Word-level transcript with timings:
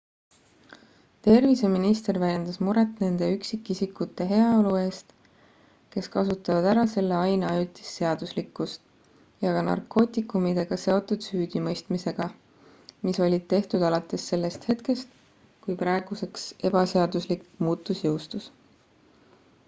terviseminister 1.25 2.17
väljendas 2.21 2.55
muret 2.67 3.01
nende 3.03 3.27
üksikisikute 3.33 4.25
heaolu 4.31 4.71
eest 4.77 5.11
kes 5.95 6.09
kasutavad 6.15 6.69
ära 6.71 6.85
selle 6.95 7.19
aine 7.27 7.49
ajutist 7.51 7.91
seaduslikkust 8.01 9.05
ja 9.45 9.53
ka 9.57 9.61
narkootikumidega 9.69 10.79
seotud 10.87 11.27
süüdimõistmistega 11.29 12.29
mis 13.09 13.23
olid 13.29 13.47
tehtud 13.55 13.87
alates 13.93 14.27
sellest 14.35 14.67
hetkest 14.73 15.15
kui 15.67 15.77
praeguseks 15.85 16.49
ebaseaduslik 16.73 17.47
muutus 17.69 18.05
jõustus 18.09 18.53